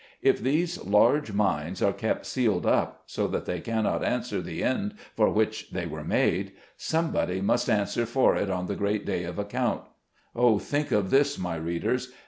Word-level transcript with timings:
If 0.23 0.39
these 0.41 0.83
large 0.83 1.31
minds 1.31 1.79
are 1.79 1.93
kept 1.93 2.25
sealed 2.25 2.65
up, 2.65 3.03
so 3.05 3.27
that 3.27 3.45
they 3.45 3.59
cannot 3.61 4.03
answer 4.03 4.41
the 4.41 4.63
end 4.63 4.95
for 5.15 5.29
which 5.29 5.69
they 5.69 5.85
were 5.85 6.03
made, 6.03 6.53
somebody 6.75 7.39
must 7.39 7.69
answer 7.69 8.07
for 8.07 8.35
it 8.35 8.49
on 8.49 8.65
the 8.65 8.75
great 8.75 9.05
day 9.05 9.25
of 9.25 9.37
account. 9.37 9.83
Oh, 10.35 10.57
think 10.57 10.91
of 10.91 11.11
this, 11.11 11.37
my 11.37 11.55
readers 11.55 12.11